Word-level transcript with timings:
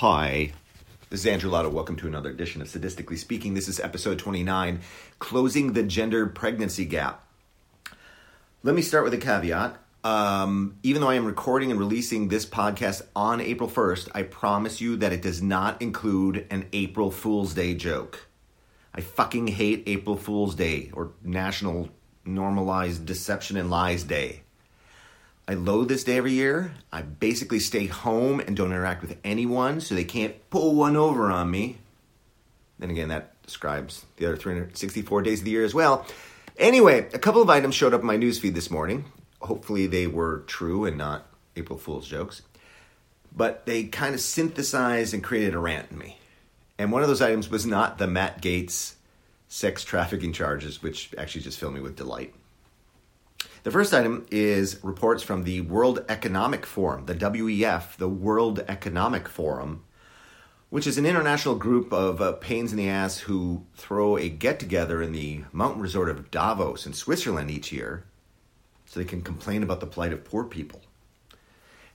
Hi, 0.00 0.52
this 1.08 1.20
is 1.20 1.26
Andrew 1.26 1.48
Lotto. 1.48 1.70
Welcome 1.70 1.96
to 1.96 2.06
another 2.06 2.28
edition 2.28 2.60
of 2.60 2.68
Sadistically 2.68 3.16
Speaking. 3.16 3.54
This 3.54 3.66
is 3.66 3.80
episode 3.80 4.18
29 4.18 4.80
Closing 5.20 5.72
the 5.72 5.82
Gender 5.82 6.26
Pregnancy 6.26 6.84
Gap. 6.84 7.26
Let 8.62 8.74
me 8.74 8.82
start 8.82 9.04
with 9.04 9.14
a 9.14 9.16
caveat. 9.16 9.78
Um, 10.04 10.76
even 10.82 11.00
though 11.00 11.08
I 11.08 11.14
am 11.14 11.24
recording 11.24 11.70
and 11.70 11.80
releasing 11.80 12.28
this 12.28 12.44
podcast 12.44 13.06
on 13.16 13.40
April 13.40 13.70
1st, 13.70 14.10
I 14.14 14.24
promise 14.24 14.82
you 14.82 14.96
that 14.96 15.14
it 15.14 15.22
does 15.22 15.40
not 15.40 15.80
include 15.80 16.46
an 16.50 16.66
April 16.74 17.10
Fool's 17.10 17.54
Day 17.54 17.74
joke. 17.74 18.26
I 18.94 19.00
fucking 19.00 19.46
hate 19.46 19.84
April 19.86 20.18
Fool's 20.18 20.54
Day 20.54 20.90
or 20.92 21.12
National 21.24 21.88
Normalized 22.22 23.06
Deception 23.06 23.56
and 23.56 23.70
Lies 23.70 24.04
Day. 24.04 24.42
I 25.48 25.54
loathe 25.54 25.88
this 25.88 26.02
day 26.02 26.16
every 26.16 26.32
year. 26.32 26.74
I 26.92 27.02
basically 27.02 27.60
stay 27.60 27.86
home 27.86 28.40
and 28.40 28.56
don't 28.56 28.72
interact 28.72 29.02
with 29.02 29.16
anyone 29.22 29.80
so 29.80 29.94
they 29.94 30.04
can't 30.04 30.34
pull 30.50 30.74
one 30.74 30.96
over 30.96 31.30
on 31.30 31.50
me. 31.50 31.78
Then 32.78 32.90
again, 32.90 33.08
that 33.08 33.40
describes 33.42 34.04
the 34.16 34.26
other 34.26 34.36
364 34.36 35.22
days 35.22 35.38
of 35.40 35.44
the 35.44 35.52
year 35.52 35.64
as 35.64 35.74
well. 35.74 36.04
Anyway, 36.58 37.08
a 37.12 37.18
couple 37.18 37.42
of 37.42 37.50
items 37.50 37.74
showed 37.74 37.94
up 37.94 38.00
in 38.00 38.06
my 38.06 38.16
newsfeed 38.16 38.54
this 38.54 38.70
morning. 38.70 39.04
Hopefully, 39.40 39.86
they 39.86 40.06
were 40.06 40.42
true 40.46 40.84
and 40.84 40.98
not 40.98 41.26
April 41.54 41.78
Fool's 41.78 42.08
jokes. 42.08 42.42
But 43.34 43.66
they 43.66 43.84
kind 43.84 44.14
of 44.14 44.20
synthesized 44.20 45.14
and 45.14 45.22
created 45.22 45.54
a 45.54 45.58
rant 45.58 45.92
in 45.92 45.98
me. 45.98 46.18
And 46.78 46.90
one 46.90 47.02
of 47.02 47.08
those 47.08 47.22
items 47.22 47.50
was 47.50 47.66
not 47.66 47.98
the 47.98 48.06
Matt 48.06 48.42
Gaetz 48.42 48.94
sex 49.48 49.84
trafficking 49.84 50.32
charges, 50.32 50.82
which 50.82 51.14
actually 51.16 51.42
just 51.42 51.58
filled 51.60 51.74
me 51.74 51.80
with 51.80 51.96
delight. 51.96 52.34
The 53.66 53.72
first 53.72 53.92
item 53.92 54.24
is 54.30 54.78
reports 54.84 55.24
from 55.24 55.42
the 55.42 55.60
World 55.62 56.04
Economic 56.08 56.64
Forum, 56.64 57.06
the 57.06 57.16
WEF, 57.16 57.96
the 57.96 58.08
World 58.08 58.60
Economic 58.68 59.28
Forum, 59.28 59.82
which 60.70 60.86
is 60.86 60.98
an 60.98 61.04
international 61.04 61.56
group 61.56 61.92
of 61.92 62.22
uh, 62.22 62.34
pains 62.34 62.70
in 62.70 62.78
the 62.78 62.88
ass 62.88 63.18
who 63.18 63.66
throw 63.74 64.16
a 64.16 64.28
get 64.28 64.60
together 64.60 65.02
in 65.02 65.10
the 65.10 65.42
mountain 65.50 65.82
resort 65.82 66.08
of 66.08 66.30
Davos 66.30 66.86
in 66.86 66.92
Switzerland 66.92 67.50
each 67.50 67.72
year 67.72 68.04
so 68.84 69.00
they 69.00 69.04
can 69.04 69.20
complain 69.20 69.64
about 69.64 69.80
the 69.80 69.86
plight 69.88 70.12
of 70.12 70.22
poor 70.22 70.44
people. 70.44 70.82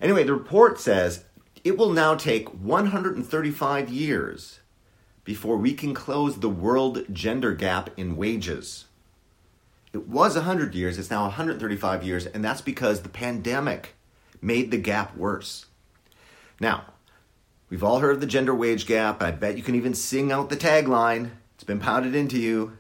Anyway, 0.02 0.26
the 0.26 0.34
report 0.34 0.78
says 0.78 1.24
it 1.64 1.78
will 1.78 1.94
now 1.94 2.16
take 2.16 2.50
135 2.50 3.90
years 3.90 4.60
before 5.24 5.56
we 5.56 5.74
can 5.74 5.94
close 5.94 6.36
the 6.36 6.50
world 6.50 7.06
gender 7.14 7.54
gap 7.54 7.90
in 7.96 8.18
wages. 8.18 8.88
It 9.94 10.08
was 10.08 10.36
100 10.36 10.74
years, 10.74 10.98
it's 10.98 11.12
now 11.12 11.24
135 11.24 12.04
years, 12.04 12.26
and 12.26 12.44
that's 12.44 12.62
because 12.62 13.02
the 13.02 13.10
pandemic 13.10 13.96
made 14.42 14.72
the 14.72 14.78
gap 14.78 15.16
worse. 15.18 15.66
Now, 16.60 16.86
we've 17.70 17.84
all 17.84 18.00
heard 18.00 18.16
of 18.16 18.22
the 18.22 18.28
gender 18.28 18.56
wage 18.56 18.86
gap. 18.86 19.22
I 19.22 19.32
bet 19.32 19.58
you 19.58 19.64
can 19.64 19.76
even 19.76 19.94
sing 19.94 20.32
out 20.32 20.50
the 20.50 20.58
tagline. 20.58 21.32
It's 21.56 21.64
been 21.64 21.80
pounded 21.80 22.16
into 22.16 22.40
you. 22.40 22.78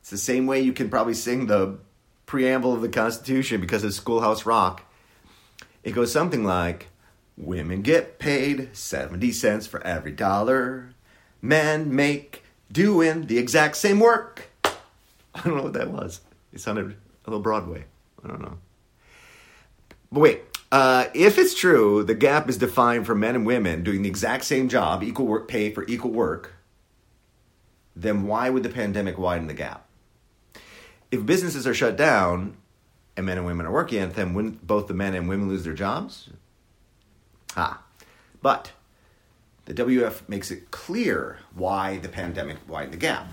It's 0.00 0.10
the 0.10 0.18
same 0.18 0.46
way 0.46 0.60
you 0.60 0.72
can 0.72 0.90
probably 0.90 1.14
sing 1.14 1.46
the 1.46 1.78
preamble 2.26 2.74
of 2.74 2.82
the 2.82 2.88
Constitution 2.88 3.60
because 3.60 3.84
of 3.84 3.94
Schoolhouse 3.94 4.44
Rock. 4.44 4.82
It 5.84 5.92
goes 5.92 6.10
something 6.10 6.44
like 6.44 6.88
Women 7.36 7.82
get 7.82 8.18
paid 8.18 8.70
70 8.74 9.30
cents 9.32 9.66
for 9.66 9.86
every 9.86 10.12
dollar. 10.12 10.94
Men 11.42 11.94
make 11.94 12.44
doing 12.72 13.26
the 13.26 13.36
exact 13.36 13.76
same 13.76 14.00
work. 14.00 14.48
I 15.36 15.42
don't 15.42 15.56
know 15.56 15.62
what 15.64 15.74
that 15.74 15.90
was. 15.90 16.20
It 16.52 16.60
sounded 16.60 16.92
a 16.92 17.30
little 17.30 17.42
Broadway. 17.42 17.84
I 18.24 18.28
don't 18.28 18.40
know. 18.40 18.58
But 20.10 20.20
wait, 20.20 20.42
uh, 20.72 21.06
if 21.14 21.38
it's 21.38 21.54
true, 21.54 22.02
the 22.02 22.14
gap 22.14 22.48
is 22.48 22.56
defined 22.56 23.06
for 23.06 23.14
men 23.14 23.34
and 23.34 23.46
women 23.46 23.84
doing 23.84 24.02
the 24.02 24.08
exact 24.08 24.44
same 24.44 24.68
job, 24.68 25.02
equal 25.02 25.26
work 25.26 25.48
pay 25.48 25.70
for 25.70 25.84
equal 25.86 26.10
work, 26.10 26.54
then 27.94 28.26
why 28.26 28.50
would 28.50 28.62
the 28.62 28.68
pandemic 28.68 29.18
widen 29.18 29.46
the 29.46 29.54
gap? 29.54 29.86
If 31.10 31.24
businesses 31.24 31.66
are 31.66 31.74
shut 31.74 31.96
down 31.96 32.56
and 33.16 33.26
men 33.26 33.38
and 33.38 33.46
women 33.46 33.66
are 33.66 33.72
working, 33.72 34.10
then 34.10 34.34
wouldn't 34.34 34.66
both 34.66 34.88
the 34.88 34.94
men 34.94 35.14
and 35.14 35.28
women 35.28 35.48
lose 35.48 35.64
their 35.64 35.74
jobs? 35.74 36.30
Ah, 37.56 37.82
but 38.42 38.72
the 39.66 39.74
WF 39.74 40.28
makes 40.28 40.50
it 40.50 40.70
clear 40.70 41.38
why 41.54 41.98
the 41.98 42.08
pandemic 42.08 42.56
widened 42.68 42.92
the 42.92 42.98
gap. 42.98 43.26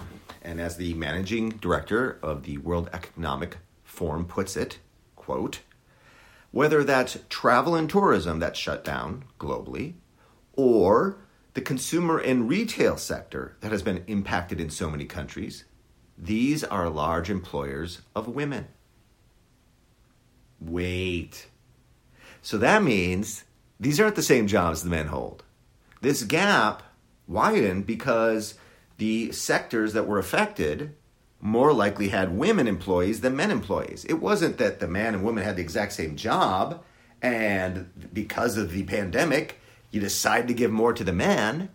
And 0.43 0.59
as 0.59 0.75
the 0.77 0.93
managing 0.93 1.49
director 1.49 2.19
of 2.21 2.43
the 2.43 2.57
World 2.57 2.89
Economic 2.93 3.57
Forum 3.83 4.25
puts 4.25 4.57
it, 4.57 4.79
quote, 5.15 5.61
whether 6.51 6.83
that's 6.83 7.17
travel 7.29 7.73
and 7.75 7.89
tourism 7.89 8.39
that's 8.39 8.59
shut 8.59 8.83
down 8.83 9.23
globally, 9.39 9.93
or 10.51 11.17
the 11.53 11.61
consumer 11.61 12.19
and 12.19 12.49
retail 12.49 12.97
sector 12.97 13.55
that 13.61 13.71
has 13.71 13.81
been 13.81 14.03
impacted 14.05 14.59
in 14.59 14.69
so 14.69 14.89
many 14.89 15.05
countries, 15.05 15.63
these 16.17 16.63
are 16.63 16.89
large 16.89 17.29
employers 17.29 18.01
of 18.15 18.27
women. 18.27 18.67
Wait. 20.59 21.47
So 22.41 22.57
that 22.57 22.83
means 22.83 23.45
these 23.79 23.99
aren't 23.99 24.15
the 24.15 24.21
same 24.21 24.47
jobs 24.47 24.83
the 24.83 24.89
men 24.89 25.07
hold. 25.07 25.43
This 26.01 26.23
gap 26.23 26.83
widened 27.27 27.85
because 27.85 28.55
the 28.97 29.31
sectors 29.31 29.93
that 29.93 30.07
were 30.07 30.19
affected 30.19 30.95
more 31.39 31.73
likely 31.73 32.07
had 32.07 32.37
women 32.37 32.67
employees 32.67 33.21
than 33.21 33.35
men 33.35 33.51
employees. 33.51 34.05
It 34.05 34.21
wasn't 34.21 34.57
that 34.59 34.79
the 34.79 34.87
man 34.87 35.13
and 35.13 35.23
woman 35.23 35.43
had 35.43 35.57
the 35.57 35.61
exact 35.61 35.91
same 35.91 36.15
job, 36.15 36.83
and 37.21 37.89
because 38.13 38.57
of 38.57 38.71
the 38.71 38.83
pandemic, 38.83 39.59
you 39.91 39.99
decide 39.99 40.47
to 40.47 40.53
give 40.53 40.71
more 40.71 40.93
to 40.93 41.03
the 41.03 41.13
man. 41.13 41.69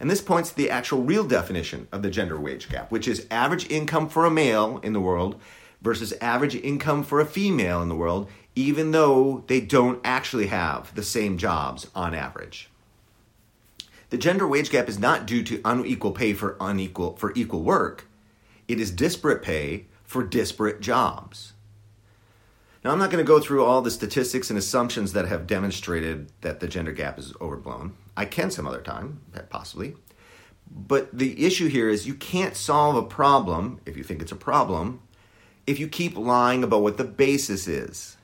And 0.00 0.10
this 0.10 0.20
points 0.20 0.50
to 0.50 0.56
the 0.56 0.70
actual 0.70 1.02
real 1.02 1.24
definition 1.24 1.88
of 1.92 2.02
the 2.02 2.10
gender 2.10 2.40
wage 2.40 2.68
gap, 2.68 2.90
which 2.90 3.06
is 3.06 3.26
average 3.30 3.70
income 3.70 4.08
for 4.08 4.24
a 4.24 4.30
male 4.30 4.80
in 4.82 4.92
the 4.94 5.00
world 5.00 5.40
versus 5.80 6.12
average 6.20 6.56
income 6.56 7.04
for 7.04 7.20
a 7.20 7.26
female 7.26 7.82
in 7.82 7.88
the 7.88 7.94
world, 7.94 8.28
even 8.54 8.90
though 8.90 9.44
they 9.46 9.60
don't 9.60 10.00
actually 10.04 10.46
have 10.48 10.94
the 10.94 11.02
same 11.02 11.38
jobs 11.38 11.88
on 11.94 12.14
average. 12.14 12.70
The 14.12 14.18
gender 14.18 14.46
wage 14.46 14.68
gap 14.68 14.90
is 14.90 14.98
not 14.98 15.24
due 15.24 15.42
to 15.44 15.62
unequal 15.64 16.12
pay 16.12 16.34
for 16.34 16.58
unequal 16.60 17.16
for 17.16 17.32
equal 17.34 17.62
work. 17.62 18.08
It 18.68 18.78
is 18.78 18.90
disparate 18.90 19.42
pay 19.42 19.86
for 20.04 20.22
disparate 20.22 20.82
jobs. 20.82 21.54
Now, 22.84 22.90
I'm 22.90 22.98
not 22.98 23.10
going 23.10 23.24
to 23.24 23.26
go 23.26 23.40
through 23.40 23.64
all 23.64 23.80
the 23.80 23.90
statistics 23.90 24.50
and 24.50 24.58
assumptions 24.58 25.14
that 25.14 25.28
have 25.28 25.46
demonstrated 25.46 26.30
that 26.42 26.60
the 26.60 26.68
gender 26.68 26.92
gap 26.92 27.18
is 27.18 27.32
overblown. 27.40 27.94
I 28.14 28.26
can 28.26 28.50
some 28.50 28.66
other 28.66 28.82
time, 28.82 29.22
possibly. 29.48 29.94
But 30.70 31.16
the 31.16 31.46
issue 31.46 31.68
here 31.68 31.88
is 31.88 32.06
you 32.06 32.14
can't 32.14 32.54
solve 32.54 32.96
a 32.96 33.02
problem, 33.02 33.80
if 33.86 33.96
you 33.96 34.04
think 34.04 34.20
it's 34.20 34.30
a 34.30 34.36
problem, 34.36 35.00
if 35.66 35.80
you 35.80 35.88
keep 35.88 36.18
lying 36.18 36.62
about 36.62 36.82
what 36.82 36.98
the 36.98 37.04
basis 37.04 37.66
is 37.66 38.18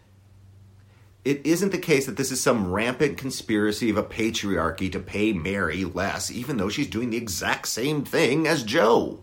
it 1.28 1.44
isn't 1.44 1.72
the 1.72 1.78
case 1.78 2.06
that 2.06 2.16
this 2.16 2.33
is 2.33 2.41
some 2.41 2.72
rampant 2.72 3.19
conspiracy 3.19 3.91
of 3.91 3.99
a 3.99 4.03
patriarchy 4.03 4.91
to 4.91 4.99
pay 4.99 5.34
Mary 5.34 5.84
less, 5.84 6.31
even 6.31 6.56
though 6.56 6.71
she's 6.71 6.87
doing 6.87 7.11
the 7.11 7.19
exact 7.19 7.69
same 7.69 8.03
thing 8.03 8.47
as 8.47 8.62
Joe. 8.62 9.21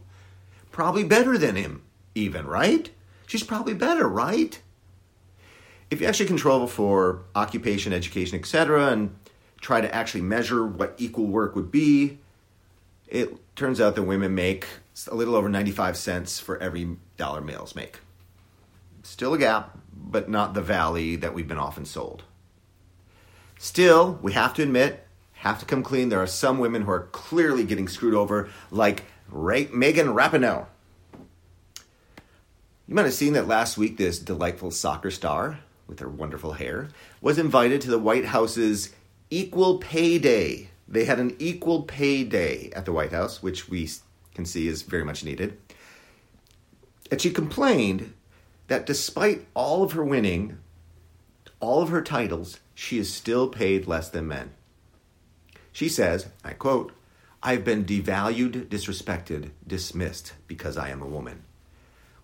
Probably 0.71 1.03
better 1.03 1.35
than 1.35 1.55
him, 1.55 1.81
even, 2.13 2.45
right? 2.45 2.91
She's 3.25 3.41
probably 3.41 3.73
better, 3.73 4.07
right? 4.07 4.61
If 5.89 5.99
you 5.99 6.05
actually 6.05 6.27
control 6.27 6.67
for 6.67 7.23
occupation, 7.33 7.91
education, 7.91 8.37
etc., 8.37 8.91
and 8.91 9.15
try 9.59 9.81
to 9.81 9.95
actually 9.95 10.21
measure 10.21 10.63
what 10.63 10.93
equal 10.99 11.25
work 11.25 11.55
would 11.55 11.71
be, 11.71 12.19
it 13.07 13.35
turns 13.55 13.81
out 13.81 13.95
that 13.95 14.03
women 14.03 14.35
make 14.35 14.67
a 15.07 15.15
little 15.15 15.35
over 15.35 15.49
95 15.49 15.97
cents 15.97 16.39
for 16.39 16.59
every 16.59 16.97
dollar 17.17 17.41
males 17.41 17.75
make. 17.75 17.97
Still 19.01 19.33
a 19.33 19.39
gap, 19.39 19.75
but 19.95 20.29
not 20.29 20.53
the 20.53 20.61
valley 20.61 21.15
that 21.15 21.33
we've 21.33 21.47
been 21.47 21.57
often 21.57 21.85
sold. 21.85 22.23
Still, 23.57 24.19
we 24.21 24.33
have 24.33 24.53
to 24.55 24.63
admit, 24.63 25.07
have 25.33 25.59
to 25.59 25.65
come 25.65 25.83
clean, 25.83 26.09
there 26.09 26.21
are 26.21 26.27
some 26.27 26.59
women 26.59 26.83
who 26.83 26.91
are 26.91 27.07
clearly 27.11 27.63
getting 27.63 27.87
screwed 27.87 28.13
over, 28.13 28.49
like 28.71 29.03
Ray- 29.29 29.69
Megan 29.71 30.07
Rapinoe. 30.07 30.67
You 32.87 32.93
might 32.93 33.05
have 33.05 33.13
seen 33.13 33.33
that 33.33 33.47
last 33.47 33.77
week 33.77 33.97
this 33.97 34.19
delightful 34.19 34.71
soccer 34.71 35.09
star 35.09 35.59
with 35.87 35.99
her 35.99 36.09
wonderful 36.09 36.53
hair 36.53 36.89
was 37.21 37.37
invited 37.37 37.81
to 37.81 37.89
the 37.89 37.99
White 37.99 38.25
House's 38.25 38.93
Equal 39.29 39.77
Pay 39.77 40.19
Day. 40.19 40.69
They 40.87 41.05
had 41.05 41.19
an 41.19 41.35
Equal 41.39 41.83
Pay 41.83 42.23
Day 42.23 42.71
at 42.75 42.85
the 42.85 42.91
White 42.91 43.11
House, 43.11 43.41
which 43.41 43.67
we 43.67 43.89
can 44.35 44.45
see 44.45 44.67
is 44.67 44.83
very 44.83 45.03
much 45.03 45.23
needed. 45.23 45.57
And 47.09 47.19
she 47.19 47.31
complained 47.31 48.13
that 48.67 48.85
despite 48.85 49.45
all 49.53 49.83
of 49.83 49.93
her 49.93 50.03
winning, 50.03 50.57
all 51.59 51.81
of 51.81 51.89
her 51.89 52.01
titles, 52.01 52.59
she 52.73 52.97
is 52.97 53.13
still 53.13 53.47
paid 53.47 53.87
less 53.87 54.09
than 54.09 54.27
men. 54.27 54.51
She 55.71 55.89
says, 55.89 56.27
I 56.43 56.53
quote, 56.53 56.93
I've 57.43 57.63
been 57.63 57.85
devalued, 57.85 58.67
disrespected, 58.67 59.51
dismissed 59.67 60.33
because 60.47 60.77
I 60.77 60.89
am 60.89 61.01
a 61.01 61.07
woman. 61.07 61.43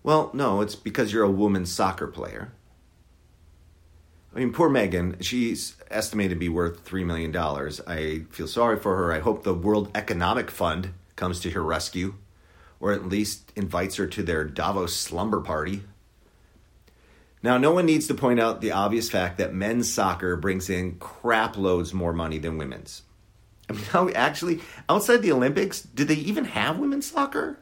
Well, 0.02 0.30
no, 0.32 0.60
it's 0.60 0.74
because 0.74 1.12
you're 1.12 1.22
a 1.22 1.30
woman 1.30 1.64
soccer 1.64 2.08
player. 2.08 2.52
I 4.34 4.38
mean, 4.38 4.52
poor 4.52 4.68
Megan. 4.68 5.18
She's 5.20 5.76
estimated 5.90 6.30
to 6.30 6.40
be 6.40 6.48
worth 6.48 6.84
$3 6.84 7.04
million. 7.04 7.36
I 7.86 8.24
feel 8.30 8.48
sorry 8.48 8.78
for 8.78 8.96
her. 8.96 9.12
I 9.12 9.20
hope 9.20 9.44
the 9.44 9.54
World 9.54 9.90
Economic 9.94 10.50
Fund 10.50 10.94
comes 11.16 11.38
to 11.40 11.50
her 11.50 11.62
rescue, 11.62 12.14
or 12.80 12.92
at 12.92 13.08
least 13.08 13.52
invites 13.54 13.96
her 13.96 14.06
to 14.06 14.22
their 14.22 14.44
Davos 14.44 14.96
slumber 14.96 15.40
party. 15.40 15.82
Now, 17.42 17.58
no 17.58 17.72
one 17.72 17.86
needs 17.86 18.06
to 18.06 18.14
point 18.14 18.38
out 18.38 18.60
the 18.60 18.72
obvious 18.72 19.10
fact 19.10 19.38
that 19.38 19.52
men's 19.52 19.92
soccer 19.92 20.36
brings 20.36 20.70
in 20.70 20.96
crap 20.96 21.56
loads 21.56 21.92
more 21.92 22.12
money 22.12 22.38
than 22.38 22.56
women's. 22.56 23.02
I 23.68 23.72
mean, 24.04 24.12
actually 24.14 24.60
outside 24.88 25.22
the 25.22 25.32
Olympics, 25.32 25.80
did 25.80 26.08
they 26.08 26.14
even 26.14 26.44
have 26.44 26.78
women's 26.78 27.10
soccer? 27.10 27.58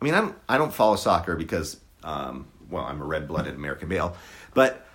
I 0.00 0.04
mean, 0.04 0.14
I 0.14 0.20
don't, 0.20 0.36
I 0.48 0.58
don't 0.58 0.72
follow 0.72 0.96
soccer 0.96 1.36
because, 1.36 1.80
um, 2.02 2.46
well, 2.70 2.84
I'm 2.84 3.00
a 3.00 3.04
red-blooded 3.04 3.54
American 3.54 3.88
male, 3.88 4.16
but 4.54 4.86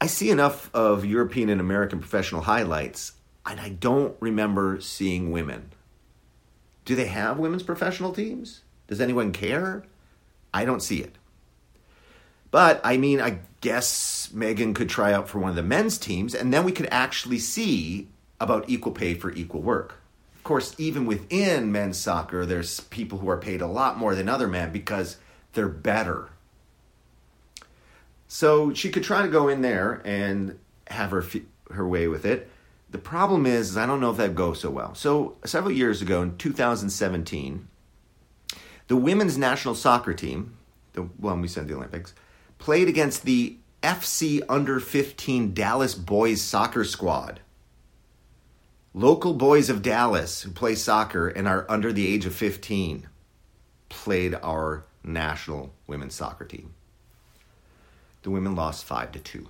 I 0.00 0.06
see 0.06 0.30
enough 0.30 0.72
of 0.74 1.04
European 1.04 1.48
and 1.48 1.60
American 1.60 1.98
professional 1.98 2.42
highlights, 2.42 3.12
and 3.46 3.58
I 3.58 3.70
don't 3.70 4.14
remember 4.20 4.80
seeing 4.80 5.32
women. 5.32 5.72
Do 6.84 6.94
they 6.94 7.06
have 7.06 7.38
women's 7.38 7.62
professional 7.62 8.12
teams? 8.12 8.62
Does 8.86 9.00
anyone 9.00 9.32
care? 9.32 9.84
I 10.52 10.64
don't 10.64 10.82
see 10.82 11.00
it. 11.00 11.16
But 12.50 12.80
I 12.84 12.96
mean, 12.96 13.20
I 13.20 13.40
guess 13.60 14.30
Megan 14.32 14.74
could 14.74 14.88
try 14.88 15.12
out 15.12 15.28
for 15.28 15.38
one 15.38 15.50
of 15.50 15.56
the 15.56 15.62
men's 15.62 15.98
teams, 15.98 16.34
and 16.34 16.52
then 16.52 16.64
we 16.64 16.72
could 16.72 16.88
actually 16.90 17.38
see 17.38 18.08
about 18.40 18.68
equal 18.68 18.92
pay 18.92 19.14
for 19.14 19.32
equal 19.32 19.60
work. 19.60 19.96
Of 20.36 20.44
course, 20.44 20.74
even 20.78 21.04
within 21.04 21.72
men's 21.72 21.98
soccer, 21.98 22.46
there's 22.46 22.80
people 22.80 23.18
who 23.18 23.28
are 23.28 23.36
paid 23.36 23.60
a 23.60 23.66
lot 23.66 23.98
more 23.98 24.14
than 24.14 24.28
other 24.28 24.48
men 24.48 24.72
because 24.72 25.16
they're 25.52 25.68
better. 25.68 26.30
So 28.28 28.72
she 28.72 28.90
could 28.90 29.02
try 29.02 29.22
to 29.22 29.28
go 29.28 29.48
in 29.48 29.62
there 29.62 30.00
and 30.04 30.58
have 30.86 31.10
her 31.10 31.24
her 31.70 31.86
way 31.86 32.08
with 32.08 32.24
it. 32.24 32.48
The 32.90 32.98
problem 32.98 33.44
is, 33.44 33.70
is 33.70 33.76
I 33.76 33.84
don't 33.84 34.00
know 34.00 34.10
if 34.10 34.16
that 34.16 34.34
goes 34.34 34.60
so 34.60 34.70
well. 34.70 34.94
So 34.94 35.36
several 35.44 35.72
years 35.72 36.00
ago, 36.00 36.22
in 36.22 36.36
2017, 36.38 37.68
the 38.86 38.96
women's 38.96 39.36
national 39.36 39.74
soccer 39.74 40.14
team, 40.14 40.56
the 40.94 41.02
one 41.02 41.42
we 41.42 41.48
sent 41.48 41.68
to 41.68 41.74
the 41.74 41.78
Olympics, 41.78 42.14
played 42.58 42.88
against 42.88 43.24
the 43.24 43.56
FC 43.82 44.42
Under 44.48 44.80
15 44.80 45.54
Dallas 45.54 45.94
Boys 45.94 46.42
Soccer 46.42 46.84
Squad. 46.84 47.40
Local 48.94 49.32
boys 49.32 49.70
of 49.70 49.82
Dallas 49.82 50.42
who 50.42 50.50
play 50.50 50.74
soccer 50.74 51.28
and 51.28 51.46
are 51.46 51.66
under 51.68 51.92
the 51.92 52.12
age 52.12 52.26
of 52.26 52.34
15 52.34 53.08
played 53.88 54.34
our 54.42 54.84
national 55.04 55.72
women's 55.86 56.14
soccer 56.14 56.44
team. 56.44 56.74
The 58.22 58.30
women 58.30 58.56
lost 58.56 58.84
5 58.84 59.12
to 59.12 59.18
2. 59.20 59.46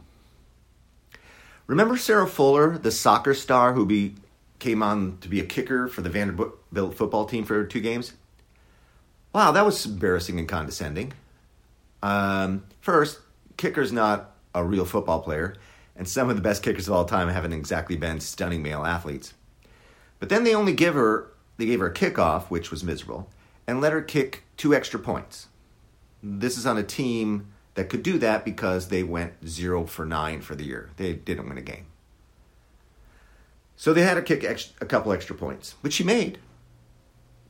Remember 1.67 1.97
Sarah 1.97 2.27
Fuller, 2.27 2.79
the 2.79 2.91
soccer 2.91 3.35
star 3.35 3.73
who 3.73 3.87
be, 3.87 4.15
came 4.59 4.83
on 4.83 5.19
to 5.21 5.29
be 5.29 5.41
a 5.41 5.45
kicker 5.45 5.89
for 5.89 6.03
the 6.03 6.11
Vanderbilt 6.11 6.95
football 6.95 7.27
team 7.27 7.45
for 7.45 7.65
two 7.65 7.81
games? 7.81 8.15
Wow, 9.33 9.53
that 9.53 9.65
was 9.65 9.85
embarrassing 9.85 10.39
and 10.39 10.49
condescending. 10.49 11.13
Um, 12.03 12.65
first, 12.81 13.21
kicker's 13.57 13.93
not 13.93 14.35
a 14.55 14.65
real 14.65 14.85
football 14.85 15.21
player, 15.21 15.57
and 15.97 16.09
some 16.09 16.31
of 16.31 16.37
the 16.37 16.43
best 16.43 16.63
kickers 16.63 16.89
of 16.89 16.95
all 16.95 17.05
time 17.05 17.29
haven't 17.29 17.53
exactly 17.53 17.97
been 17.97 18.21
stunning 18.21 18.63
male 18.63 18.85
athletes. 18.85 19.35
But 20.19 20.29
then 20.29 20.45
they 20.45 20.55
only 20.55 20.73
give 20.73 20.95
her 20.95 21.31
they 21.59 21.67
gave 21.67 21.81
her 21.81 21.89
a 21.89 21.95
kickoff, 21.95 22.45
which 22.45 22.71
was 22.71 22.85
miserable, 22.85 23.29
and 23.67 23.81
let 23.81 23.93
her 23.93 24.01
kick 24.01 24.45
two 24.57 24.75
extra 24.75 24.99
points. 24.99 25.49
This 26.23 26.57
is 26.57 26.67
on 26.67 26.79
a 26.79 26.83
team 26.83 27.49
that 27.75 27.89
could 27.89 28.03
do 28.03 28.19
that 28.19 28.45
because 28.45 28.89
they 28.89 29.03
went 29.03 29.35
zero 29.47 29.87
for 29.87 30.07
nine 30.07 30.41
for 30.41 30.55
the 30.55 30.65
year. 30.65 30.91
They 30.97 31.13
didn't 31.15 31.49
win 31.49 31.59
a 31.59 31.63
game. 31.63 31.87
So 33.77 33.93
they 33.93 34.03
had 34.03 34.17
her 34.17 34.23
kick 34.23 34.43
a 34.81 34.87
couple 34.87 35.13
extra 35.13 35.37
points, 35.37 35.75
which 35.81 35.95
she 35.95 36.05
made. 36.05 36.39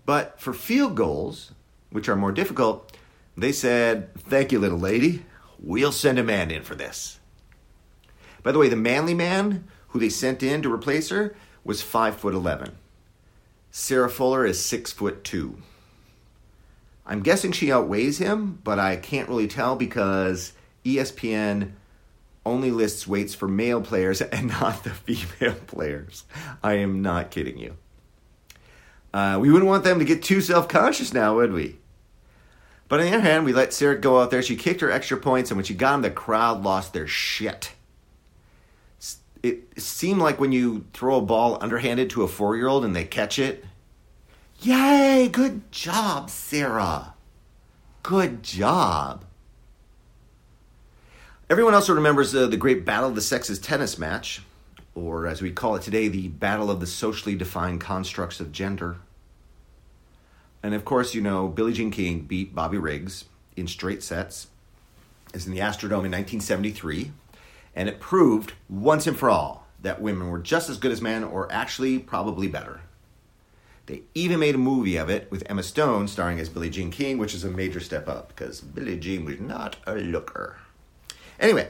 But 0.04 0.40
for 0.40 0.52
field 0.52 0.94
goals, 0.94 1.52
which 1.90 2.08
are 2.08 2.16
more 2.16 2.32
difficult, 2.32 2.94
they 3.42 3.52
said, 3.52 4.14
Thank 4.14 4.52
you, 4.52 4.58
little 4.58 4.78
lady. 4.78 5.24
We'll 5.58 5.92
send 5.92 6.18
a 6.18 6.24
man 6.24 6.50
in 6.50 6.62
for 6.62 6.74
this. 6.74 7.18
By 8.42 8.52
the 8.52 8.58
way, 8.58 8.68
the 8.68 8.76
manly 8.76 9.14
man 9.14 9.68
who 9.88 9.98
they 9.98 10.08
sent 10.08 10.42
in 10.42 10.62
to 10.62 10.72
replace 10.72 11.08
her 11.10 11.34
was 11.64 11.82
5 11.82 12.16
foot 12.16 12.34
11. 12.34 12.76
Sarah 13.70 14.10
Fuller 14.10 14.46
is 14.46 14.64
6 14.64 14.92
foot 14.92 15.24
2. 15.24 15.58
I'm 17.06 17.22
guessing 17.22 17.52
she 17.52 17.72
outweighs 17.72 18.18
him, 18.18 18.60
but 18.64 18.78
I 18.78 18.96
can't 18.96 19.28
really 19.28 19.48
tell 19.48 19.76
because 19.76 20.52
ESPN 20.84 21.72
only 22.44 22.70
lists 22.70 23.06
weights 23.06 23.34
for 23.34 23.48
male 23.48 23.80
players 23.80 24.20
and 24.22 24.48
not 24.48 24.84
the 24.84 24.90
female 24.90 25.54
players. 25.66 26.24
I 26.62 26.74
am 26.74 27.02
not 27.02 27.30
kidding 27.30 27.58
you. 27.58 27.76
Uh, 29.12 29.38
we 29.40 29.50
wouldn't 29.50 29.68
want 29.68 29.84
them 29.84 29.98
to 29.98 30.04
get 30.04 30.22
too 30.22 30.40
self 30.40 30.68
conscious 30.68 31.12
now, 31.12 31.36
would 31.36 31.52
we? 31.52 31.78
But 32.88 33.00
on 33.00 33.06
the 33.06 33.12
other 33.12 33.20
hand, 33.20 33.44
we 33.44 33.52
let 33.52 33.74
Sarah 33.74 33.98
go 33.98 34.20
out 34.20 34.30
there. 34.30 34.42
She 34.42 34.56
kicked 34.56 34.80
her 34.80 34.90
extra 34.90 35.18
points, 35.18 35.50
and 35.50 35.56
when 35.56 35.64
she 35.64 35.74
got 35.74 35.92
them, 35.92 36.02
the 36.02 36.10
crowd 36.10 36.62
lost 36.62 36.92
their 36.92 37.06
shit. 37.06 37.72
It 39.42 39.80
seemed 39.80 40.20
like 40.20 40.40
when 40.40 40.52
you 40.52 40.86
throw 40.94 41.18
a 41.18 41.22
ball 41.22 41.58
underhanded 41.60 42.10
to 42.10 42.22
a 42.22 42.28
four 42.28 42.56
year 42.56 42.66
old 42.66 42.84
and 42.84 42.96
they 42.96 43.04
catch 43.04 43.38
it. 43.38 43.64
Yay! 44.60 45.28
Good 45.30 45.70
job, 45.70 46.28
Sarah. 46.28 47.14
Good 48.02 48.42
job. 48.42 49.24
Everyone 51.48 51.74
also 51.74 51.94
remembers 51.94 52.34
uh, 52.34 52.46
the 52.46 52.56
great 52.56 52.84
Battle 52.84 53.10
of 53.10 53.14
the 53.14 53.20
Sexes 53.20 53.60
tennis 53.60 53.96
match, 53.96 54.42
or 54.94 55.26
as 55.26 55.40
we 55.40 55.52
call 55.52 55.76
it 55.76 55.82
today, 55.82 56.08
the 56.08 56.28
Battle 56.28 56.70
of 56.70 56.80
the 56.80 56.86
Socially 56.86 57.36
Defined 57.36 57.80
Constructs 57.80 58.40
of 58.40 58.50
Gender. 58.50 58.96
And 60.62 60.74
of 60.74 60.84
course, 60.84 61.14
you 61.14 61.20
know, 61.20 61.48
Billie 61.48 61.72
Jean 61.72 61.90
King 61.90 62.20
beat 62.20 62.54
Bobby 62.54 62.78
Riggs 62.78 63.24
in 63.56 63.66
straight 63.66 64.02
sets. 64.02 64.48
Is 65.34 65.46
in 65.46 65.52
the 65.52 65.58
Astrodome 65.58 66.06
in 66.06 66.12
1973, 66.12 67.12
and 67.76 67.86
it 67.86 68.00
proved 68.00 68.54
once 68.70 69.06
and 69.06 69.16
for 69.16 69.28
all 69.28 69.66
that 69.82 70.00
women 70.00 70.30
were 70.30 70.38
just 70.38 70.70
as 70.70 70.78
good 70.78 70.90
as 70.90 71.02
men, 71.02 71.22
or 71.22 71.52
actually 71.52 71.98
probably 71.98 72.48
better. 72.48 72.80
They 73.86 74.02
even 74.14 74.40
made 74.40 74.54
a 74.54 74.58
movie 74.58 74.96
of 74.96 75.08
it 75.08 75.30
with 75.30 75.44
Emma 75.48 75.62
Stone 75.62 76.08
starring 76.08 76.40
as 76.40 76.48
Billie 76.48 76.70
Jean 76.70 76.90
King, 76.90 77.18
which 77.18 77.34
is 77.34 77.44
a 77.44 77.50
major 77.50 77.80
step 77.80 78.08
up 78.08 78.28
because 78.28 78.60
Billie 78.60 78.98
Jean 78.98 79.24
was 79.24 79.38
not 79.38 79.76
a 79.86 79.94
looker. 79.94 80.56
Anyway, 81.38 81.68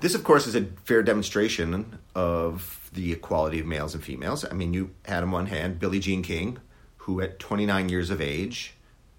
this, 0.00 0.14
of 0.14 0.24
course, 0.24 0.46
is 0.46 0.54
a 0.54 0.66
fair 0.84 1.02
demonstration 1.02 1.98
of 2.14 2.90
the 2.92 3.12
equality 3.12 3.60
of 3.60 3.66
males 3.66 3.94
and 3.94 4.04
females. 4.04 4.44
I 4.50 4.54
mean, 4.54 4.72
you 4.72 4.90
had 5.06 5.22
them 5.22 5.30
on 5.30 5.44
one 5.44 5.46
hand 5.46 5.78
Billie 5.78 6.00
Jean 6.00 6.22
King, 6.22 6.58
who 7.04 7.20
at 7.20 7.38
29 7.38 7.90
years 7.90 8.08
of 8.08 8.18
age 8.18 8.72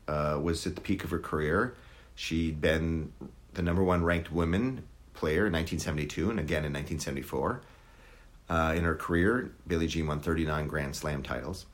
uh, 0.07 0.39
was 0.41 0.65
at 0.65 0.73
the 0.73 0.81
peak 0.81 1.03
of 1.03 1.11
her 1.11 1.19
career. 1.19 1.75
She'd 2.15 2.59
been 2.59 3.13
the 3.53 3.61
number 3.61 3.83
one 3.83 4.03
ranked 4.03 4.31
women 4.31 4.83
player 5.13 5.45
in 5.45 5.53
1972 5.53 6.31
and 6.31 6.39
again 6.39 6.65
in 6.65 6.73
1974. 6.73 7.61
Uh, 8.49 8.73
in 8.75 8.83
her 8.83 8.95
career, 8.95 9.51
Billie 9.67 9.85
Jean 9.85 10.07
won 10.07 10.19
39 10.19 10.67
Grand 10.67 10.95
Slam 10.95 11.21
titles. 11.21 11.67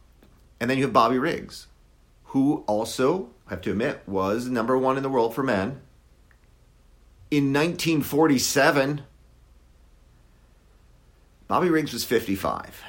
And 0.60 0.70
then 0.70 0.78
you 0.78 0.84
have 0.84 0.92
Bobby 0.92 1.18
Riggs, 1.18 1.68
who 2.26 2.66
also, 2.68 3.30
I 3.48 3.52
have 3.52 3.62
to 3.62 3.72
admit, 3.72 4.02
was 4.06 4.48
number 4.48 4.78
one 4.78 4.98
in 4.98 5.04
the 5.04 5.10
world 5.10 5.34
for 5.34 5.44
men. 5.44 5.80
In 7.30 7.54
1947, 7.54 9.04
Bobby 11.48 11.70
Riggs 11.70 11.94
was 11.94 12.04
55. 12.04 12.84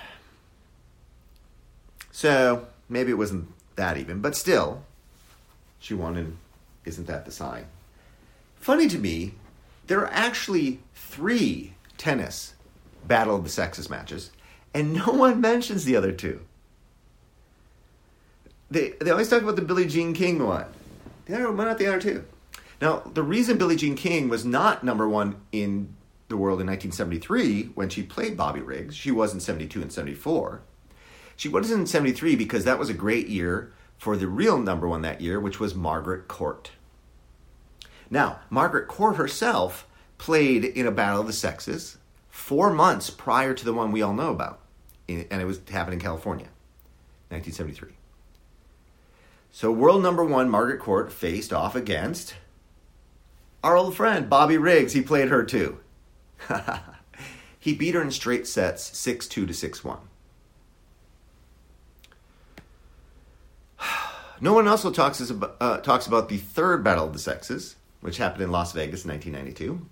So, 2.10 2.66
Maybe 2.92 3.10
it 3.10 3.14
wasn't 3.14 3.48
that 3.76 3.96
even, 3.96 4.20
but 4.20 4.36
still, 4.36 4.84
she 5.78 5.94
won, 5.94 6.14
and 6.18 6.36
isn't 6.84 7.06
that 7.06 7.24
the 7.24 7.32
sign? 7.32 7.64
Funny 8.56 8.86
to 8.88 8.98
me, 8.98 9.32
there 9.86 10.00
are 10.00 10.12
actually 10.12 10.80
three 10.94 11.72
tennis 11.96 12.52
Battle 13.06 13.36
of 13.36 13.44
the 13.44 13.50
Sexes 13.50 13.88
matches, 13.88 14.30
and 14.74 14.92
no 14.92 15.06
one 15.06 15.40
mentions 15.40 15.86
the 15.86 15.96
other 15.96 16.12
two. 16.12 16.42
They, 18.70 18.90
they 19.00 19.10
always 19.10 19.30
talk 19.30 19.42
about 19.42 19.56
the 19.56 19.62
Billie 19.62 19.86
Jean 19.86 20.12
King 20.12 20.44
one. 20.44 20.66
The 21.24 21.34
other, 21.34 21.50
why 21.50 21.64
not 21.64 21.78
the 21.78 21.86
other 21.86 22.00
two? 22.00 22.24
Now, 22.82 22.98
the 23.14 23.22
reason 23.22 23.56
Billie 23.56 23.76
Jean 23.76 23.96
King 23.96 24.28
was 24.28 24.44
not 24.44 24.84
number 24.84 25.08
one 25.08 25.36
in 25.50 25.94
the 26.28 26.36
world 26.36 26.60
in 26.60 26.66
1973 26.66 27.70
when 27.74 27.88
she 27.88 28.02
played 28.02 28.36
Bobby 28.36 28.60
Riggs, 28.60 28.94
she 28.94 29.10
was 29.10 29.32
in 29.32 29.40
72 29.40 29.80
and 29.80 29.90
74 29.90 30.60
she 31.36 31.48
wasn't 31.48 31.80
in 31.80 31.86
73 31.86 32.36
because 32.36 32.64
that 32.64 32.78
was 32.78 32.88
a 32.88 32.94
great 32.94 33.28
year 33.28 33.72
for 33.98 34.16
the 34.16 34.26
real 34.26 34.58
number 34.58 34.88
one 34.88 35.02
that 35.02 35.20
year, 35.20 35.38
which 35.38 35.60
was 35.60 35.74
Margaret 35.74 36.28
Court. 36.28 36.72
Now, 38.10 38.40
Margaret 38.50 38.88
Court 38.88 39.16
herself 39.16 39.86
played 40.18 40.64
in 40.64 40.86
a 40.86 40.92
battle 40.92 41.20
of 41.20 41.26
the 41.26 41.32
sexes 41.32 41.98
four 42.28 42.72
months 42.72 43.10
prior 43.10 43.54
to 43.54 43.64
the 43.64 43.72
one 43.72 43.92
we 43.92 44.02
all 44.02 44.12
know 44.12 44.30
about, 44.30 44.60
and 45.08 45.26
it 45.30 45.46
was 45.46 45.60
happening 45.70 45.98
in 45.98 46.04
California, 46.04 46.48
1973. 47.28 47.90
So, 49.50 49.70
world 49.70 50.02
number 50.02 50.24
one, 50.24 50.48
Margaret 50.48 50.80
Court, 50.80 51.12
faced 51.12 51.52
off 51.52 51.76
against 51.76 52.34
our 53.62 53.76
old 53.76 53.94
friend, 53.94 54.28
Bobby 54.28 54.58
Riggs. 54.58 54.92
He 54.92 55.02
played 55.02 55.28
her 55.28 55.44
too. 55.44 55.78
he 57.60 57.74
beat 57.74 57.94
her 57.94 58.02
in 58.02 58.10
straight 58.10 58.46
sets 58.46 58.96
6 58.96 59.28
2 59.28 59.46
to 59.46 59.54
6 59.54 59.84
1. 59.84 59.98
No 64.42 64.54
one 64.54 64.66
also 64.66 64.90
talks, 64.90 65.20
about, 65.30 65.56
uh, 65.60 65.78
talks 65.78 66.08
about 66.08 66.28
the 66.28 66.36
third 66.36 66.82
Battle 66.82 67.06
of 67.06 67.12
the 67.12 67.20
Sexes, 67.20 67.76
which 68.00 68.16
happened 68.16 68.42
in 68.42 68.50
Las 68.50 68.72
Vegas 68.72 69.04
in 69.04 69.12
1992. 69.12 69.86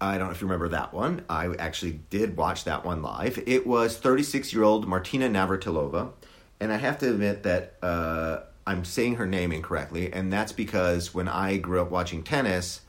I 0.00 0.18
don't 0.18 0.26
know 0.26 0.32
if 0.32 0.40
you 0.40 0.48
remember 0.48 0.68
that 0.70 0.92
one. 0.92 1.24
I 1.30 1.54
actually 1.54 2.00
did 2.10 2.36
watch 2.36 2.64
that 2.64 2.84
one 2.84 3.02
live. 3.02 3.40
It 3.46 3.64
was 3.64 3.96
36 3.98 4.52
year 4.52 4.64
old 4.64 4.88
Martina 4.88 5.28
Navratilova. 5.28 6.10
And 6.58 6.72
I 6.72 6.76
have 6.76 6.98
to 6.98 7.08
admit 7.08 7.44
that 7.44 7.76
uh, 7.82 8.40
I'm 8.66 8.84
saying 8.84 9.14
her 9.14 9.26
name 9.26 9.52
incorrectly. 9.52 10.12
And 10.12 10.32
that's 10.32 10.52
because 10.52 11.14
when 11.14 11.28
I 11.28 11.56
grew 11.56 11.80
up 11.80 11.88
watching 11.92 12.24
tennis, 12.24 12.80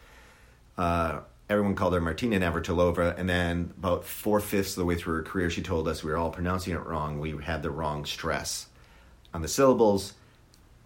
uh, 0.75 1.19
everyone 1.51 1.75
called 1.75 1.93
her 1.93 2.01
Martina 2.01 2.39
Navratilova. 2.39 3.15
And 3.15 3.29
then 3.29 3.75
about 3.77 4.05
four 4.05 4.39
fifths 4.39 4.71
of 4.71 4.77
the 4.77 4.85
way 4.85 4.95
through 4.95 5.17
her 5.17 5.23
career, 5.23 5.51
she 5.51 5.61
told 5.61 5.87
us 5.87 6.03
we 6.03 6.09
were 6.09 6.17
all 6.17 6.31
pronouncing 6.31 6.73
it 6.73 6.83
wrong. 6.83 7.19
We 7.19 7.37
had 7.43 7.61
the 7.61 7.69
wrong 7.69 8.05
stress 8.05 8.69
on 9.35 9.43
the 9.43 9.47
syllables 9.47 10.13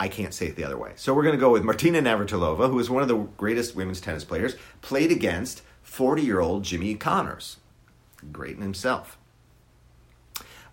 I 0.02 0.08
can't 0.08 0.34
say 0.34 0.48
it 0.48 0.56
the 0.56 0.64
other 0.64 0.80
way. 0.80 0.94
So 0.96 1.14
we're 1.14 1.22
going 1.22 1.36
to 1.36 1.40
go 1.40 1.52
with 1.52 1.64
Martina 1.64 2.02
Navratilova, 2.02 2.72
who 2.72 2.80
is 2.80 2.90
one 2.90 3.04
of 3.04 3.08
the 3.08 3.18
greatest 3.38 3.76
women's 3.76 4.02
tennis 4.02 4.24
players, 4.24 4.56
played 4.82 5.12
against 5.12 5.62
40 5.84 6.24
year 6.24 6.40
old 6.40 6.64
Jimmy 6.64 6.96
Connors. 6.96 7.58
Great 8.32 8.56
in 8.56 8.64
himself. 8.64 9.20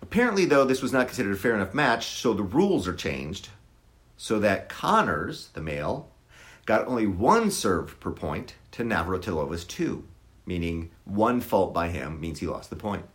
Apparently, 0.01 0.45
though, 0.45 0.65
this 0.65 0.81
was 0.81 0.91
not 0.91 1.05
considered 1.05 1.35
a 1.35 1.37
fair 1.37 1.53
enough 1.53 1.75
match, 1.75 2.07
so 2.07 2.33
the 2.33 2.41
rules 2.41 2.87
are 2.87 2.95
changed 2.95 3.49
so 4.17 4.39
that 4.39 4.67
Connors, 4.67 5.49
the 5.53 5.61
male, 5.61 6.09
got 6.65 6.87
only 6.87 7.05
one 7.05 7.51
serve 7.51 7.99
per 7.99 8.09
point 8.09 8.55
to 8.71 8.83
Navratilova's 8.83 9.63
two, 9.63 10.05
meaning 10.47 10.89
one 11.05 11.39
fault 11.39 11.71
by 11.71 11.89
him 11.89 12.19
means 12.19 12.39
he 12.39 12.47
lost 12.47 12.71
the 12.71 12.75
point. 12.75 13.05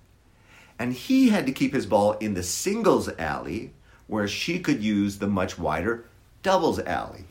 And 0.79 0.93
he 0.93 1.31
had 1.31 1.47
to 1.47 1.53
keep 1.53 1.75
his 1.75 1.87
ball 1.87 2.13
in 2.13 2.35
the 2.35 2.45
singles 2.45 3.09
alley 3.19 3.73
where 4.07 4.29
she 4.29 4.59
could 4.59 4.83
use 4.83 5.19
the 5.19 5.27
much 5.27 5.59
wider 5.59 6.05
doubles 6.43 6.79
alley. 6.81 7.25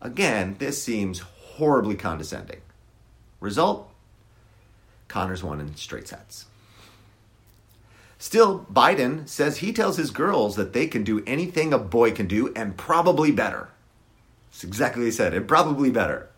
Again, 0.00 0.56
this 0.58 0.82
seems 0.82 1.20
horribly 1.20 1.94
condescending. 1.94 2.60
Result 3.40 3.88
Connors 5.12 5.44
won 5.44 5.60
in 5.60 5.76
straight 5.76 6.08
sets. 6.08 6.46
Still, 8.18 8.64
Biden 8.72 9.28
says 9.28 9.58
he 9.58 9.72
tells 9.72 9.98
his 9.98 10.10
girls 10.10 10.56
that 10.56 10.72
they 10.72 10.86
can 10.86 11.04
do 11.04 11.22
anything 11.26 11.74
a 11.74 11.78
boy 11.78 12.12
can 12.12 12.26
do 12.26 12.50
and 12.56 12.78
probably 12.78 13.30
better. 13.30 13.68
That's 14.50 14.64
exactly 14.64 15.02
what 15.02 15.06
he 15.06 15.12
said, 15.12 15.34
and 15.34 15.46
probably 15.46 15.90
better. 15.90 16.30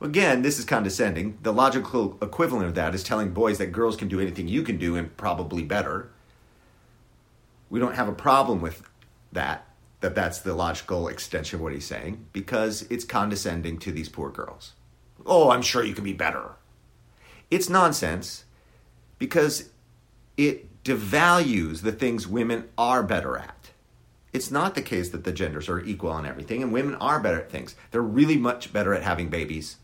Again, 0.00 0.42
this 0.42 0.58
is 0.58 0.66
condescending. 0.66 1.38
The 1.42 1.52
logical 1.52 2.18
equivalent 2.20 2.66
of 2.66 2.74
that 2.74 2.94
is 2.94 3.02
telling 3.02 3.32
boys 3.32 3.56
that 3.58 3.72
girls 3.72 3.96
can 3.96 4.08
do 4.08 4.20
anything 4.20 4.46
you 4.46 4.62
can 4.62 4.76
do 4.76 4.94
and 4.94 5.16
probably 5.16 5.62
better 5.62 6.10
we 7.72 7.80
don't 7.80 7.94
have 7.94 8.06
a 8.08 8.12
problem 8.12 8.60
with 8.60 8.82
that 9.32 9.64
that 10.00 10.14
that's 10.14 10.40
the 10.40 10.52
logical 10.52 11.08
extension 11.08 11.56
of 11.56 11.62
what 11.62 11.72
he's 11.72 11.86
saying 11.86 12.26
because 12.34 12.82
it's 12.90 13.04
condescending 13.04 13.78
to 13.78 13.90
these 13.90 14.10
poor 14.10 14.30
girls. 14.30 14.72
Oh, 15.24 15.50
I'm 15.50 15.62
sure 15.62 15.82
you 15.82 15.94
can 15.94 16.04
be 16.04 16.12
better. 16.12 16.56
It's 17.50 17.70
nonsense 17.70 18.44
because 19.18 19.70
it 20.36 20.84
devalues 20.84 21.80
the 21.80 21.92
things 21.92 22.28
women 22.28 22.68
are 22.76 23.02
better 23.02 23.38
at. 23.38 23.70
It's 24.34 24.50
not 24.50 24.74
the 24.74 24.82
case 24.82 25.08
that 25.08 25.24
the 25.24 25.32
genders 25.32 25.70
are 25.70 25.80
equal 25.80 26.10
on 26.10 26.26
everything, 26.26 26.62
and 26.62 26.72
women 26.72 26.96
are 26.96 27.20
better 27.20 27.38
at 27.38 27.50
things. 27.50 27.74
They're 27.90 28.02
really 28.02 28.36
much 28.36 28.72
better 28.72 28.92
at 28.92 29.02
having 29.02 29.30
babies. 29.30 29.76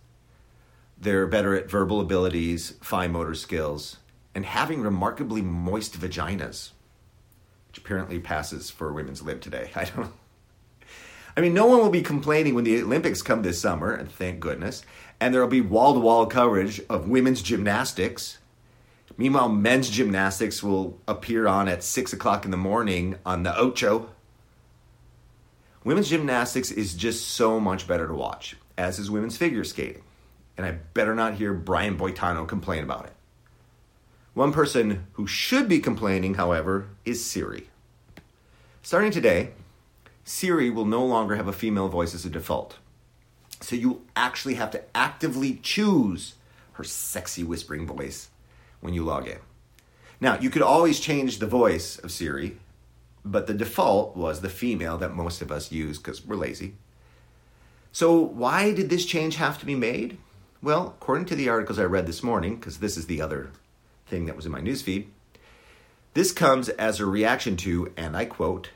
They're 1.00 1.26
better 1.26 1.54
at 1.54 1.70
verbal 1.70 2.00
abilities, 2.00 2.74
fine 2.82 3.12
motor 3.12 3.34
skills, 3.34 3.96
and 4.34 4.44
having 4.44 4.82
remarkably 4.82 5.40
moist 5.40 5.98
vaginas 5.98 6.72
apparently 7.78 8.18
passes 8.18 8.70
for 8.70 8.92
women's 8.92 9.22
lib 9.22 9.40
today. 9.40 9.70
I 9.76 9.84
don't. 9.84 10.12
I 11.36 11.40
mean, 11.40 11.54
no 11.54 11.66
one 11.66 11.78
will 11.78 11.90
be 11.90 12.02
complaining 12.02 12.54
when 12.54 12.64
the 12.64 12.82
Olympics 12.82 13.22
come 13.22 13.42
this 13.42 13.60
summer, 13.60 13.94
and 13.94 14.10
thank 14.10 14.40
goodness. 14.40 14.82
And 15.20 15.32
there 15.32 15.40
will 15.40 15.48
be 15.48 15.60
wall 15.60 15.94
to 15.94 16.00
wall 16.00 16.26
coverage 16.26 16.80
of 16.90 17.08
women's 17.08 17.42
gymnastics. 17.42 18.38
Meanwhile, 19.16 19.48
men's 19.48 19.88
gymnastics 19.88 20.62
will 20.62 21.00
appear 21.06 21.46
on 21.46 21.68
at 21.68 21.84
6 21.84 22.12
o'clock 22.12 22.44
in 22.44 22.50
the 22.50 22.56
morning 22.56 23.16
on 23.24 23.44
the 23.44 23.56
Ocho. 23.56 24.10
Women's 25.84 26.10
gymnastics 26.10 26.70
is 26.70 26.94
just 26.94 27.28
so 27.28 27.60
much 27.60 27.86
better 27.86 28.08
to 28.08 28.14
watch, 28.14 28.56
as 28.76 28.98
is 28.98 29.10
women's 29.10 29.36
figure 29.36 29.64
skating. 29.64 30.02
And 30.56 30.66
I 30.66 30.72
better 30.72 31.14
not 31.14 31.34
hear 31.34 31.54
Brian 31.54 31.96
Boitano 31.96 32.46
complain 32.46 32.82
about 32.82 33.06
it. 33.06 33.12
One 34.34 34.52
person 34.52 35.06
who 35.12 35.26
should 35.26 35.68
be 35.68 35.80
complaining, 35.80 36.34
however, 36.34 36.88
is 37.04 37.24
Siri. 37.24 37.67
Starting 38.82 39.10
today, 39.10 39.50
Siri 40.24 40.70
will 40.70 40.84
no 40.84 41.04
longer 41.04 41.36
have 41.36 41.48
a 41.48 41.52
female 41.52 41.88
voice 41.88 42.14
as 42.14 42.24
a 42.24 42.30
default. 42.30 42.76
So 43.60 43.76
you 43.76 44.02
actually 44.14 44.54
have 44.54 44.70
to 44.70 44.82
actively 44.96 45.58
choose 45.62 46.34
her 46.72 46.84
sexy 46.84 47.42
whispering 47.42 47.86
voice 47.86 48.28
when 48.80 48.94
you 48.94 49.04
log 49.04 49.26
in. 49.26 49.38
Now, 50.20 50.38
you 50.38 50.50
could 50.50 50.62
always 50.62 51.00
change 51.00 51.38
the 51.38 51.46
voice 51.46 51.98
of 51.98 52.12
Siri, 52.12 52.58
but 53.24 53.46
the 53.46 53.54
default 53.54 54.16
was 54.16 54.40
the 54.40 54.48
female 54.48 54.96
that 54.98 55.14
most 55.14 55.42
of 55.42 55.50
us 55.50 55.72
use 55.72 55.98
because 55.98 56.24
we're 56.24 56.36
lazy. 56.36 56.74
So, 57.92 58.18
why 58.18 58.72
did 58.72 58.90
this 58.90 59.06
change 59.06 59.36
have 59.36 59.58
to 59.58 59.66
be 59.66 59.74
made? 59.74 60.18
Well, 60.62 60.94
according 61.00 61.26
to 61.26 61.36
the 61.36 61.48
articles 61.48 61.78
I 61.78 61.84
read 61.84 62.06
this 62.06 62.22
morning, 62.22 62.56
because 62.56 62.78
this 62.78 62.96
is 62.96 63.06
the 63.06 63.20
other 63.20 63.50
thing 64.06 64.26
that 64.26 64.36
was 64.36 64.46
in 64.46 64.52
my 64.52 64.60
newsfeed. 64.60 65.06
This 66.14 66.32
comes 66.32 66.68
as 66.70 67.00
a 67.00 67.06
reaction 67.06 67.56
to, 67.58 67.92
and 67.96 68.16
I 68.16 68.24
quote, 68.24 68.70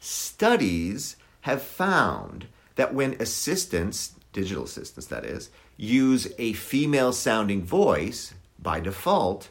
studies 0.00 1.16
have 1.42 1.62
found 1.62 2.46
that 2.76 2.94
when 2.94 3.20
assistants, 3.20 4.14
digital 4.32 4.64
assistants 4.64 5.06
that 5.06 5.24
is, 5.24 5.50
use 5.76 6.32
a 6.38 6.52
female 6.54 7.12
sounding 7.12 7.64
voice 7.64 8.34
by 8.58 8.80
default, 8.80 9.50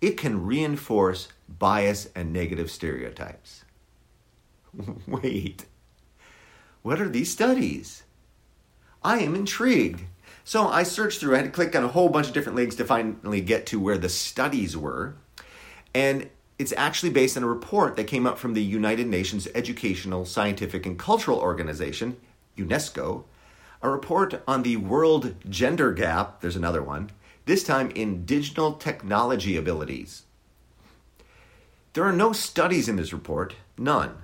it 0.00 0.16
can 0.16 0.44
reinforce 0.44 1.28
bias 1.48 2.08
and 2.14 2.32
negative 2.32 2.70
stereotypes. 2.70 3.64
Wait, 5.06 5.66
what 6.82 7.00
are 7.00 7.08
these 7.08 7.30
studies? 7.30 8.02
I 9.04 9.18
am 9.18 9.34
intrigued. 9.34 10.02
So 10.44 10.66
I 10.66 10.82
searched 10.82 11.20
through, 11.20 11.34
I 11.34 11.38
had 11.38 11.46
to 11.46 11.50
click 11.50 11.76
on 11.76 11.84
a 11.84 11.88
whole 11.88 12.08
bunch 12.08 12.26
of 12.26 12.32
different 12.32 12.56
links 12.56 12.74
to 12.76 12.84
finally 12.84 13.40
get 13.40 13.66
to 13.66 13.78
where 13.78 13.98
the 13.98 14.08
studies 14.08 14.76
were. 14.76 15.14
And 15.94 16.30
it's 16.58 16.72
actually 16.76 17.10
based 17.10 17.36
on 17.36 17.42
a 17.42 17.48
report 17.48 17.96
that 17.96 18.04
came 18.04 18.26
up 18.26 18.38
from 18.38 18.54
the 18.54 18.62
United 18.62 19.06
Nations 19.06 19.48
Educational, 19.54 20.24
Scientific, 20.24 20.86
and 20.86 20.98
Cultural 20.98 21.38
Organization, 21.38 22.16
UNESCO, 22.56 23.24
a 23.82 23.90
report 23.90 24.42
on 24.46 24.62
the 24.62 24.76
world 24.76 25.34
gender 25.48 25.92
gap, 25.92 26.40
there's 26.40 26.56
another 26.56 26.82
one, 26.82 27.10
this 27.46 27.64
time 27.64 27.90
in 27.90 28.24
digital 28.24 28.74
technology 28.74 29.56
abilities. 29.56 30.22
There 31.94 32.04
are 32.04 32.12
no 32.12 32.32
studies 32.32 32.88
in 32.88 32.96
this 32.96 33.12
report, 33.12 33.56
none. 33.76 34.16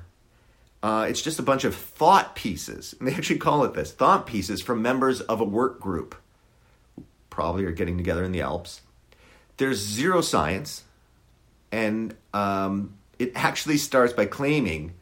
Uh, 0.82 1.06
it's 1.08 1.20
just 1.20 1.38
a 1.38 1.42
bunch 1.42 1.64
of 1.64 1.75
thought 1.75 2.37
pieces. 2.37 2.94
And 2.98 3.08
they 3.08 3.14
actually 3.14 3.38
call 3.38 3.64
it 3.64 3.75
this 3.75 3.92
thought 3.92 4.26
pieces 4.26 4.62
from 4.62 4.80
members 4.80 5.20
of 5.22 5.40
a 5.40 5.44
work 5.44 5.80
group. 5.80 6.14
Probably 7.30 7.64
are 7.64 7.72
getting 7.72 7.96
together 7.96 8.25
in 8.25 8.32
the 8.32 8.40
Alps. 8.40 8.82
There's 9.56 9.78
zero 9.78 10.20
science. 10.20 10.84
And 11.70 12.14
um, 12.32 12.94
it 13.18 13.32
actually 13.34 13.76
starts 13.76 14.12
by 14.12 14.26
claiming 14.26 14.94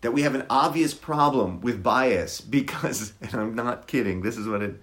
that 0.00 0.12
we 0.12 0.22
have 0.22 0.34
an 0.34 0.46
obvious 0.48 0.94
problem 0.94 1.60
with 1.60 1.82
bias 1.82 2.40
because, 2.58 3.12
and 3.20 3.34
I'm 3.34 3.54
not 3.54 3.86
kidding, 3.86 4.22
this 4.22 4.36
is 4.36 4.48
what 4.48 4.62
it 4.62 4.80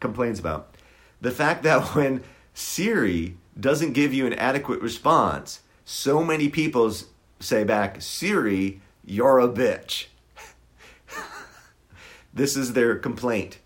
complains 0.00 0.38
about. 0.38 0.74
The 1.20 1.30
fact 1.30 1.62
that 1.62 1.82
when 1.94 2.22
Siri 2.54 3.36
doesn't 3.58 3.92
give 3.92 4.12
you 4.12 4.26
an 4.26 4.34
adequate 4.34 4.80
response, 4.80 5.60
so 5.84 6.22
many 6.22 6.48
people 6.48 6.92
say 7.40 7.64
back, 7.64 8.02
Siri, 8.02 8.80
you're 9.04 9.38
a 9.38 9.48
bitch. 9.48 10.06
this 12.34 12.56
is 12.56 12.72
their 12.72 12.96
complaint. 12.96 13.58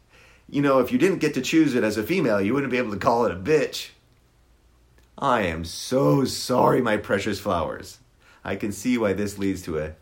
You 0.49 0.63
know, 0.63 0.81
if 0.81 0.93
you 0.93 0.99
didn't 0.99 1.19
get 1.19 1.35
to 1.35 1.41
choose 1.41 1.75
it 1.75 1.85
as 1.85 1.97
a 1.97 2.03
female, 2.03 2.41
you 2.41 2.53
wouldn't 2.53 2.73
be 2.73 2.79
able 2.79 2.93
to 2.93 2.99
call 2.99 3.25
it 3.25 3.33
a 3.33 3.37
bitch. 3.37 3.91
I 5.21 5.43
am 5.43 5.67
so 5.67 6.25
sorry, 6.25 6.81
my 6.81 6.97
precious 6.97 7.39
flowers. 7.39 7.99
I 8.43 8.57
can 8.57 8.73
see 8.73 8.97
why 8.97 9.13
this 9.13 9.37
leads 9.37 9.61
to 9.63 9.79
a 9.79 9.93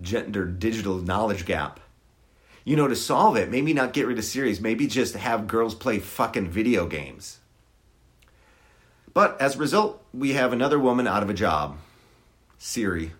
gender 0.00 0.44
digital 0.44 0.96
knowledge 0.96 1.46
gap. 1.46 1.78
You 2.64 2.74
know, 2.74 2.88
to 2.88 2.96
solve 2.96 3.36
it, 3.36 3.50
maybe 3.50 3.72
not 3.72 3.92
get 3.92 4.08
rid 4.08 4.18
of 4.18 4.24
Siris, 4.24 4.60
maybe 4.60 4.88
just 4.88 5.14
have 5.14 5.46
girls 5.46 5.76
play 5.76 6.00
fucking 6.00 6.50
video 6.50 6.86
games. 6.86 7.38
But 9.14 9.40
as 9.40 9.54
a 9.54 9.58
result, 9.58 10.04
we 10.12 10.32
have 10.32 10.52
another 10.52 10.78
woman 10.78 11.06
out 11.06 11.22
of 11.22 11.30
a 11.30 11.34
job 11.34 11.78
Siri. 12.58 13.12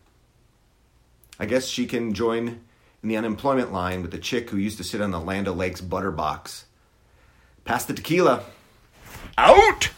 I 1.39 1.47
guess 1.47 1.67
she 1.67 1.87
can 1.87 2.15
join 2.15 2.61
in 3.03 3.09
the 3.09 3.17
unemployment 3.17 3.73
line 3.73 4.03
with 4.03 4.11
the 4.11 4.19
chick 4.19 4.51
who 4.51 4.57
used 4.57 4.79
to 4.79 4.85
sit 4.85 5.01
on 5.01 5.11
the 5.13 5.21
Land 5.21 5.47
O'Lakes 5.47 5.81
butter 5.81 6.13
box. 6.13 6.67
Pass 7.65 7.85
the 7.85 7.95
tequila. 7.95 8.45
Out! 9.39 9.91